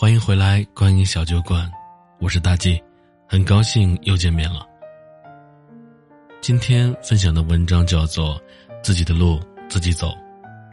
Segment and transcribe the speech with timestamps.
[0.00, 1.68] 欢迎回来，观影小酒馆，
[2.20, 2.80] 我是大 G，
[3.26, 4.64] 很高兴又见面了。
[6.40, 8.36] 今天分享的文章叫做
[8.80, 10.16] 《自己的路自己走，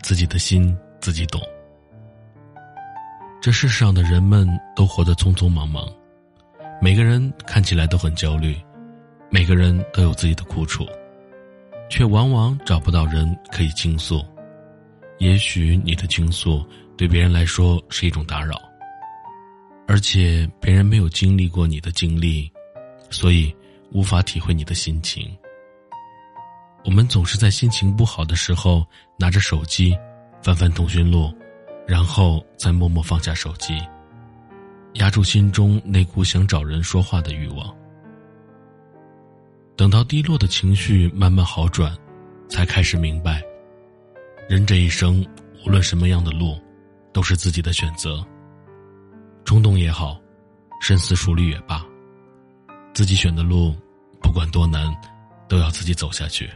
[0.03, 1.41] 自己的心自己懂》。
[3.41, 5.91] 这世上的人们都活得匆匆忙忙，
[6.79, 8.55] 每个人看起来都很焦虑，
[9.31, 10.85] 每个人都有自己的苦楚，
[11.89, 14.23] 却往往找不到人可以倾诉。
[15.17, 16.63] 也许你的倾诉
[16.95, 18.55] 对别人来说是一种打扰。
[19.87, 22.51] 而且别人没有经历过你的经历，
[23.09, 23.55] 所以
[23.91, 25.29] 无法体会你的心情。
[26.83, 28.85] 我们总是在心情不好的时候
[29.17, 29.95] 拿着手机，
[30.41, 31.33] 翻翻通讯录，
[31.87, 33.79] 然后再默默放下手机，
[34.93, 37.75] 压住心中那股想找人说话的欲望。
[39.75, 41.95] 等到低落的情绪慢慢好转，
[42.49, 43.41] 才开始明白，
[44.47, 45.25] 人这一生
[45.65, 46.59] 无论什么样的路，
[47.11, 48.25] 都是自己的选择。
[49.55, 50.19] 冲动也好，
[50.81, 51.81] 深思熟虑也罢，
[52.93, 53.73] 自己选的路，
[54.21, 54.93] 不管多难，
[55.47, 56.51] 都要自己走下去。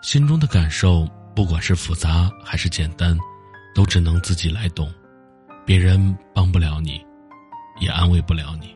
[0.00, 3.18] 心中的感受，不管是复杂还是简单，
[3.74, 4.94] 都只能自己来懂，
[5.66, 7.04] 别人帮不了你，
[7.80, 8.72] 也安慰不了你，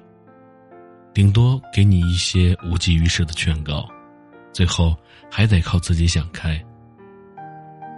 [1.15, 3.89] 顶多给你一些无济于事的劝告，
[4.53, 4.97] 最后
[5.31, 6.61] 还得靠自己想开。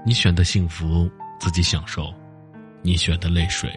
[0.04, 2.12] 你选的幸福自己享受，
[2.82, 3.72] 你选的泪水。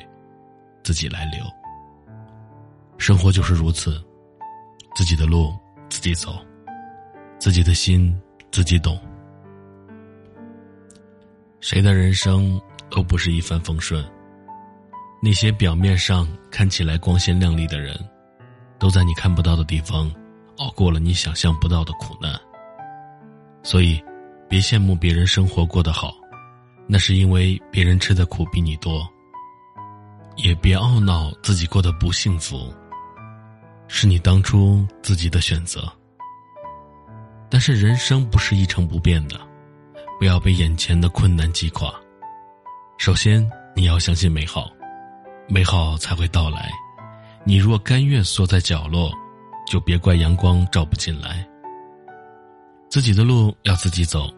[0.89, 1.45] 自己来留，
[2.97, 4.03] 生活就是如此，
[4.95, 5.55] 自己的路
[5.87, 6.43] 自己走，
[7.37, 8.19] 自己的心
[8.51, 8.99] 自己懂。
[11.59, 14.03] 谁的人生都不是一帆风顺，
[15.21, 17.95] 那些表面上看起来光鲜亮丽的人，
[18.79, 20.11] 都在你看不到的地方
[20.57, 22.33] 熬过了你想象不到的苦难。
[23.61, 24.03] 所以，
[24.49, 26.15] 别羡慕别人生活过得好，
[26.87, 29.07] 那是因为别人吃的苦比你多。
[30.41, 32.73] 也别懊恼自己过得不幸福，
[33.87, 35.91] 是你当初自己的选择。
[37.49, 39.39] 但是人生不是一成不变的，
[40.17, 41.93] 不要被眼前的困难击垮。
[42.97, 44.69] 首先，你要相信美好，
[45.49, 46.71] 美好才会到来。
[47.43, 49.11] 你若甘愿缩在角落，
[49.67, 51.45] 就别怪阳光照不进来。
[52.89, 54.29] 自己的路要自己走，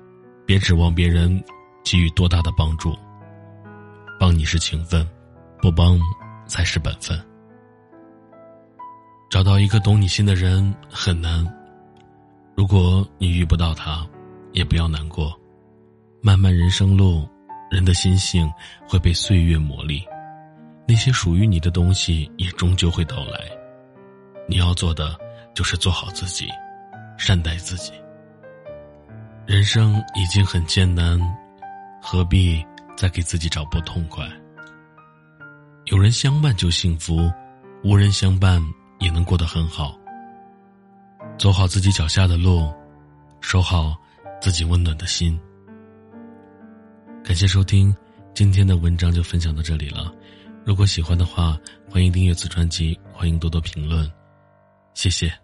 [0.47, 1.43] 别指望别人
[1.83, 2.97] 给予多大的帮助。
[4.19, 5.07] 帮你是情分。
[5.61, 5.99] 不帮
[6.47, 7.19] 才是本分。
[9.29, 11.45] 找到一个懂你心的人很难，
[12.55, 14.05] 如果你遇不到他，
[14.51, 15.37] 也不要难过。
[16.21, 17.27] 漫漫人生路，
[17.69, 18.51] 人的心性
[18.87, 20.03] 会被岁月磨砺，
[20.87, 23.39] 那些属于你的东西也终究会到来。
[24.49, 25.17] 你要做的
[25.55, 26.49] 就是做好自己，
[27.17, 27.93] 善待自己。
[29.45, 31.19] 人生已经很艰难，
[32.01, 32.63] 何必
[32.97, 34.27] 再给自己找不痛快？
[35.91, 37.29] 有人相伴就幸福，
[37.83, 38.63] 无人相伴
[38.99, 39.93] 也能过得很好。
[41.37, 42.73] 走好自己脚下的路，
[43.41, 43.93] 守好
[44.41, 45.37] 自己温暖的心。
[47.25, 47.93] 感谢收听，
[48.33, 50.13] 今天的文章就分享到这里了。
[50.63, 51.57] 如果喜欢的话，
[51.89, 54.09] 欢迎订阅此专辑，欢迎多多评论，
[54.93, 55.40] 谢谢。